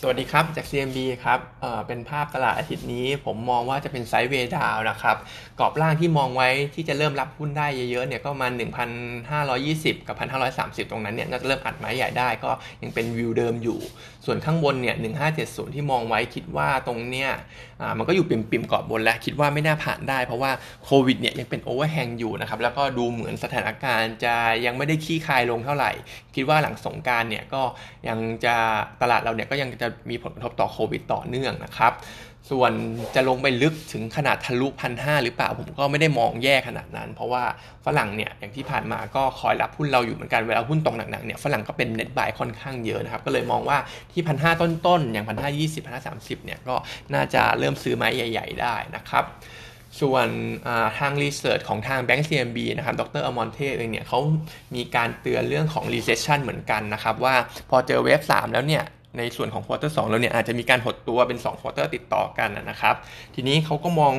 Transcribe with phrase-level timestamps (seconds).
[0.00, 5.16] สวัสดีครับ จาก CMB ครับเเป็นภาพตลาดอาทิตย์นี้ ผมมองว่าจะเป็นไซด์เวดาวนะครับ
[5.60, 8.48] กรอบล่างที่มองไว้ที่จะเริ่มรับหุ้นได้เยอะๆเนี่ยก็มา
[9.28, 10.16] 1,520 กับ
[10.54, 12.50] 1,530 ตรงนั้นเนี่ยน่าจะเริ่มอัดไม้ใหญ่ได้ก็
[12.82, 13.78] ยังเป็นวิวเดิมอยู่
[14.26, 14.96] ส่วนข้างบนเนี่ย
[15.36, 17.30] 1570 ที่มองไว้คิดว่าตรงเนี้ย
[17.98, 20.50] มันก็อยู่ปิ่มๆกรอบบนแล้ว คิดว่าไม่น่าผ่านได้เพราะว่า
[20.84, 24.34] โควิดเนี่ยยังเป็นโอเวอร์แฮงอยู่นะครับแล้วก็ดูเหมือนสถานการณ์จะ
[24.66, 25.90] ยังไม่ได้ขี้คายลงเท่าไหร่
[26.34, 27.62] คิดว่าหลังสงการเนี่ยก็
[28.08, 28.54] ยังจะ
[29.02, 31.94] ตลาดเราเนี่ยก็ยังจะมีผลกระทบต่อโควิดต่อเนื่องนะครับ
[32.50, 32.72] ส่วน
[33.14, 37.44] จะลงไปลึกถึงขนาดทะลุพันห้าหรือเปล่าผมก็ไม่ได้มองแย่ขนาดนั้น เพราะว่า
[37.86, 43.78] ฝรั่งเนี่ยอย่างที่ผ่านมาก็คอยรับหุ้นเราอยู่เหมือนกันเวลาหุ้นตกหนักๆเนี่ยฝรั่งก็เป็นเน็ตบายค่อนข้างเยอะนะครับ ก็เลยมองว่า
[44.12, 46.74] ที่พันห้าต้นๆ อย่างพันห้ายี่สิบพันห้าสามสิบเนี่ยก็
[47.14, 49.24] น่าจะเริ่มซื้อไม้ใหญ่ ๆ ได้นะครับ
[50.00, 50.28] ส่วน
[50.98, 54.20] ทางรีเสิร์ชของทาง Bank CMB นะครับ ดรอมอนเทเองเนี่ยเขา
[54.74, 57.34] มีการเตือนเรื่องของ recession เหมือนกันนะครับ ว่า
[57.70, 58.84] พอเจอ wave 3แล้วเนี่ย
[59.16, 62.94] ในส่วนของ quarters แล้วเนี่ยอาจจะมีการหดตัวเป็น2 quarter ติดต่อกันนะครับ
[63.34, 64.12] ทีนี้เขาก็มอง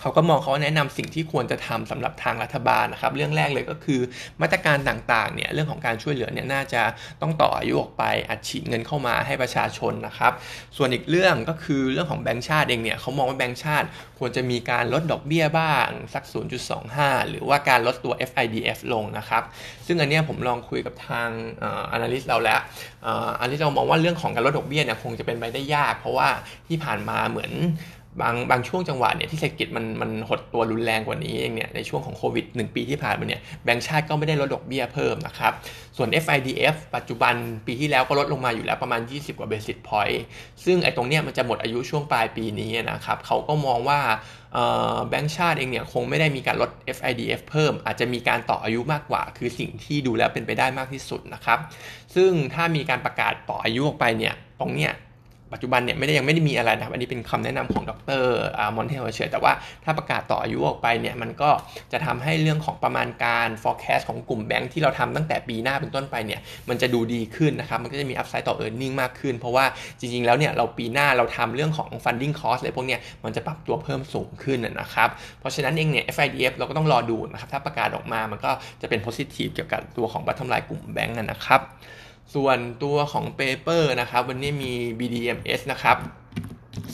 [0.00, 4.00] เขาก็มองเขาแนะนำสิ่งที่ควรจะทำสำหรับทางรัฐบาลนะครับเรื่องแรกเลยก็คือ
[4.42, 6.82] มาตรการต่างๆเนี่ยเรื่องของการช่วยเหลือเนี่ยน่าจะ
[7.22, 10.32] ต้องต่ออายุออกไปอัดฉีดเงินเข้ามาให้ประชาชนนะครับ
[10.76, 13.86] ส่วนอีกเรื่องก็คือเรื่องของแบงก์ชาติเองเนี่ยเขามองว่าแบงก์ชาติ
[14.18, 16.24] ควรจะมีการลดดอกเบี้ยบ้างสัก
[16.76, 19.42] 0.25 หรือว่าการลดตัว FIDF ลงนะครับ
[19.86, 21.28] ซึ่งอันนี้ผมลองคุยกับทาง
[21.62, 21.64] อ
[21.96, 22.60] analyst เราแล้ว
[23.40, 26.28] อันนี้เรามองว่าเรื่องของการลดดอกเบี้ยเนี่ยคงจะเป็นไปได้ยาก เพราะว่า
[26.68, 27.52] ที่ผ่านมาเหมือน
[28.20, 35.52] บางบางช่วงจังหวะเนี่ยที่เศรษฐกิจมันมันหดตัวรุนแรงกว่านี้เองเนี่ยในช่วงของโควิด 1 ปีที่ผ่านมาเนี่ยแบงก์ชาติก็ไม่ได้ลดดอกเบี้ยเพิ่มนะครับ
[35.96, 37.34] ส่วน FIDF ปัจจุบัน
[37.66, 40.22] ปีที่แล้วก็ลดลงมาอยู่แล้วประมาณ 20 กว่าเบสิสพอยต์
[40.64, 44.00] ซึ่งไอ้ตรงเนี้ยมันจะหมดอายุช่วงปลายปีนี้นะครับเขาก็มองว่า
[45.08, 51.58] แบงก์ชาติเองเนี่ยคงไม่ได้มีการลด FIDF เพิ่ม อาจจะมีการต่ออายุมากกว่า คือสิ่งที่ดูแล้วเป็นไปได้มากที่สุดนะครับ
[52.14, 54.92] ซึ่งถ้ามีการประกาศต่ออายุออกไปเนี่ยตรงเนี้ย
[55.52, 58.22] ปัจจุบันเนี่ยไม่ได้ยังไม่ได้มีอะไรนะครับอันนี้เป็นคำแนะนำของดร
[58.76, 59.52] มอนเทลเฉยแต่ว่า
[59.84, 61.50] ถ้าประกาศต่ออายุออกไปเนี่ยมันก็
[61.92, 69.64] จะทำให้เรื่องของประมาณการ forecast ของกลุ่มแบงค์ที่เราทำตั้งแต่ปีหน้าเป็นต้นไปเนี่ยมันจะดูดีขึ้นนะครับมันก็จะมี upside ต่อ earning มากขึ้น เพราะว่า
[70.00, 75.08] จริงๆแล้วเนี่ยเราปีหน้าเราทำเรื่องของ funding cost อะไรพวกเนี้ยมันจะปรับตัวเพิ่มสูงขึ้นนะครับ
[75.40, 78.50] เพราะฉะนั้นเองเนี่ย FIDF เราก็ต้องรอดูนะครับถ้าประกาศออกมามันก็
[78.82, 81.62] จะเป็น positive เกี่ยวกับตัวของ bottom line กลุ่มแบงค์นะครับ
[82.34, 85.98] ส่วนตัวของ Paper นะครับ วันนี้มี BDMs นะครับ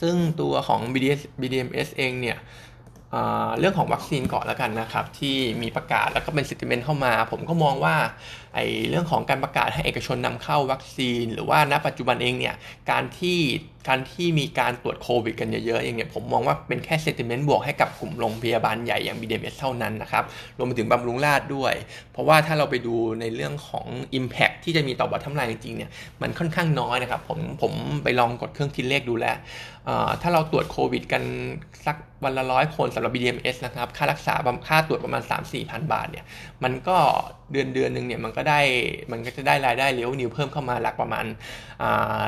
[0.00, 2.38] ซึ่งตัวของ BDS BDMs เองเนี่ย
[3.58, 7.96] เรื่องของวัคซีนก่อนแล้วกันนะครับ ที่มีประกาศแล้วก็เป็นสิทธิเมนเข้ามา ผมก็มองว่า
[8.54, 12.54] ไอ้เรื่องของการประกาศให้เอกชนนำเข้าวัคซีน หรือว่าณปัจจุบันเองเนี่ย
[12.90, 13.38] การที่
[13.88, 20.24] การที่มีการตรวจโควิดกันเยอะๆเองเนี่ยผมมองว่าเป็นแค่เซติเมนต์บวกให้กับกลุ่มโรงพยาบาลใหญ่อย่าง BDMs เท่านั้นนะครับ
[20.58, 21.74] รวมไปถึงบำรุงราษด้วย
[22.12, 23.86] เพราะว่าถ้าเราไปดูในเรื่องของ
[24.18, 25.90] Impact ที่จะมีต่อบอททำลายจริงๆเนี่ย
[26.22, 27.72] มันค่อนข้างน้อยนะครับผมผม
[28.04, 29.36] ไปลองกดเครื่องคิดเลขดูแล้ว
[30.22, 31.22] ถ้าเราตรวจโควิดกัน
[31.86, 34.34] สักวันละร้อยคนสำหรับ BDMs นะครับ ค่ารักษา
[34.68, 36.24] ค่าตรวจประมาณ 3-4พันบาทเนี่ย
[36.64, 36.96] มันก็
[37.52, 38.60] เดือนเดือนหนึ่งเนี่ยมันก็ได้
[39.10, 41.24] มันก็จะได้รายได้ revenue เพิ่มเข้ามาหลักประมาณ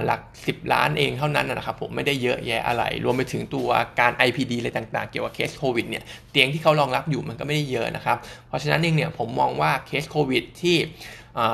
[0.05, 3.69] หลัก 10 ล้านเองเท่านั้นนะครับผมไม่ได้เยอะแยะอะไร รวมไปถึงตัว
[4.01, 8.17] การ IPD อะไรต่างๆ เกี่ยวกับเคสโควิดเนี่ยเตียงที่เขารองรับอยู่มันก็ไม่ได้เยอะนะครับ
[8.49, 10.77] เพราะฉะนั้นเองเนี่ยผมมองว่าเคสโควิดที่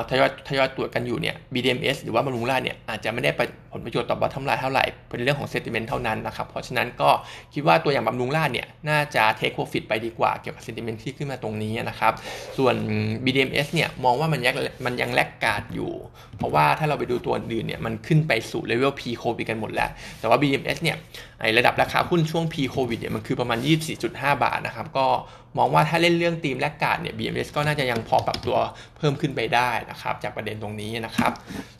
[0.09, 3.31] ทยอยทยอยตรวจกันอยู่เนี่ย BDMS หรือว่าบำรุงราษฎร์เนี่ยอาจจะไม่ได้
[3.71, 7.09] ผลประโยชน์ต่อ bottom line เท่าไหร่เป็นเรื่องของ sentiment เท่านั้นนะครับ เพราะฉะนั้นก็
[7.53, 12.13] คิดว่าตัวอย่างบำรุงราษฎร์เนี่ยน่าจะ take profit ไปดีกว่าเกี่ยวกับ sentiment ที่ขึ้นมาตรงนี้นะครับ
[12.57, 12.75] ส่วน
[13.23, 14.55] BDMs เนี่ยมองว่ามันยัง
[14.85, 15.91] มันยังแลกกาดอยู่
[16.37, 19.89] เพราะว่าถ้าเราไปดูตัวอื่นเนี่ยมันขึ้นไปสู่เลเวล P โควิดกันหมดแล้ว
[20.19, 20.97] แต่ว่า BDMs เนี่ย
[21.41, 23.59] ไอระดับราคาหุ้นช่วง P โควิดเนี่ยมันคือประมาณ
[24.01, 25.05] 24.5 บาทนะครับก็
[25.57, 28.57] มองว่าถ้าเล่นเรื่องธีมแลกกาดเนี่ย BMS ก็น่าจะยังพอปรับตัว
[28.97, 31.31] เพิ่มขึ้นไปได้นะครับ จากประเด็นตรงนี้นะครับ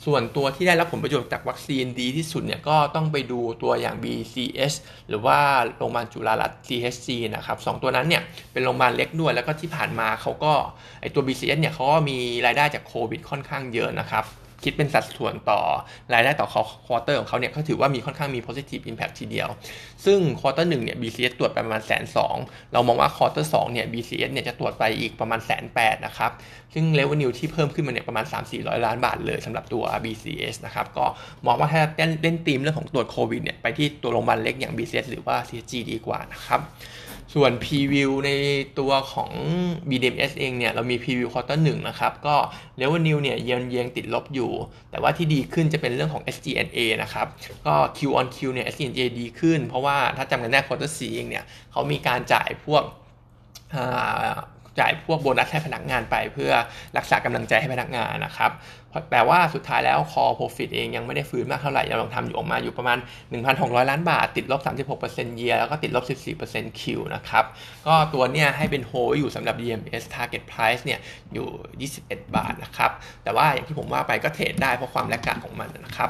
[0.06, 4.74] ส่วนตัวที่ได้รับผลประโยชน์จากวัคซีนดีที่สุดเนี่ย ก็ต้องไปดูตัวอย่าง BCS
[5.10, 5.38] หรือว่า
[5.78, 8.24] โรงพยาบาลจุฬารัตน์ CHC นะครับสองตัวนั้นเนี่ย
[8.54, 10.54] เป็นโรงพยาบาลเล็กด้วยแล้วก็ที่ผ่านมาเขาก็
[11.02, 14.26] ไอตัว BCH เนี่ยเขาก็มีรายได้จากโควิดค่อนข้างเยอะนะครับ
[14.64, 15.62] คิดเป็นสัดส่วนต่อ
[16.14, 16.48] รายได้ต่อ
[16.86, 19.48] quarter ของเขาเนี่ยเขาถือว่ามีค่อนข้างมี positive impact ทีเดียว
[20.06, 22.36] ซึ่งควอเตอร์หนึ่งเนี่ย BCS ตรวจไปประมาณแสนสอง
[22.74, 26.32] เรามองว่าควอเตอร์สองเนี่ย BCS เนี่ยจะตรวจไปอีกประมาณแสนแปดนะครับ
[26.74, 28.26] ซึ่ง revenue ที่เพิ่มขึ้นมาเนี่ยประมาณ
[28.56, 31.06] 3-400 ล้านบาทเลยสำหรับตัว BCS นะครับก็
[31.46, 36.62] มองว่าถ้าเล่นเล่นธีมเรื่องของตรวจโควิดเนี่ยไปที่ตัวโรงพยาบาลเล็กอย่าง BCS หรือว่า CG ดีกว่านะครับ
[37.34, 38.32] ส่วน preview ใน
[38.80, 39.32] ตัวของ
[39.90, 42.36] BDMs เองเนี่ย เรามี preview quarter หนะครับ ก็
[42.82, 44.52] revenue เนี่ยเยียงเยียงติดลบอยู่
[44.92, 47.28] แต่ว่าที่ดีขึ้นจะเป็นเรื่องของ SG&A นะครับ
[47.66, 52.84] ก็ Q on Q เนี่ย SG&A ดีขึ้น เพราะว่าถ้าจำกันได้ quarter 4เองเนี่ย เขามีการจ่ายพวก
[54.80, 56.52] จ่ายพวกโบนัสให้พนักงานไป เพื่อ
[56.98, 58.52] รักษากำลังใจให้พนักงานนะครับ
[59.10, 62.98] แปลว่าสุดท้ายแล้ว core profit เองยังไม่ได้ฟื้นมากเท่าไหร่ยังลองทำอยู่ออกมาอยู่ประมาณ
[63.44, 64.62] 1,600 ล้านบาท ติดลบ
[65.02, 66.04] 36% year แล้วก็ติดลบ
[66.40, 66.84] 14% Q
[67.16, 67.46] นะครับ
[67.88, 71.00] ก็ตัวเนี้ยให้เป็นโฮอยู่สำหรับ DMS target price เนี่ย
[71.34, 72.92] อยู่ 21 บาทนะครับ
[73.24, 76.10] แต่ว่าอย่างที่ผมว่าไปก็เทรดได้เพราะความแลกกาของมันนะครับ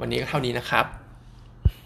[0.00, 0.86] วันนี้ก็เท่านี้นะครับ